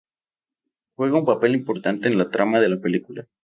Juega 0.95 1.19
un 1.19 1.25
papel 1.25 1.53
importante 1.53 2.07
en 2.07 2.17
la 2.17 2.31
trama 2.31 2.59
de 2.59 2.69
la 2.69 2.79
película. 2.81 3.27